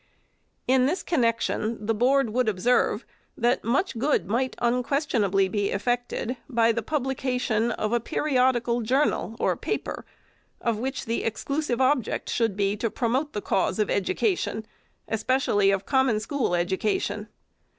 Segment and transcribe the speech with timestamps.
[0.67, 3.05] In this connection the Board would observe,
[3.37, 9.55] that much good might unquestionably be effected by the publication of a periodical journal or
[9.55, 10.03] paper,
[10.59, 14.65] of which the exclusive object should be to promote the cause of education,
[15.07, 17.27] especially of Common School education.